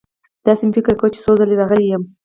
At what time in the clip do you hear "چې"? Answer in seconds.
1.13-1.19